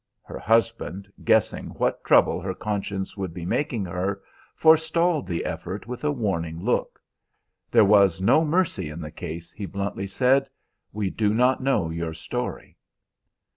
Her 0.23 0.39
husband, 0.39 1.07
guessing 1.23 1.67
what 1.77 2.03
trouble 2.03 2.41
her 2.41 2.55
conscience 2.55 3.15
would 3.15 3.35
be 3.35 3.45
making 3.45 3.85
her, 3.85 4.23
forestalled 4.55 5.27
the 5.27 5.45
effort 5.45 5.85
with 5.85 6.03
a 6.03 6.11
warning 6.11 6.59
look. 6.63 6.99
"There 7.69 7.85
was 7.85 8.19
no 8.19 8.43
mercy 8.43 8.89
in 8.89 8.99
the 8.99 9.11
case," 9.11 9.51
he 9.51 9.67
bluntly 9.67 10.07
said; 10.07 10.49
"we 10.91 11.11
do 11.11 11.35
not 11.35 11.61
know 11.61 11.91
your 11.91 12.15
story." 12.15 12.77